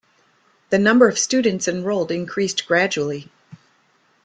The 0.71 0.79
number 0.79 1.07
of 1.07 1.19
students 1.19 1.67
enrolled 1.67 2.09
increased 2.11 2.65
gradually. 2.67 3.29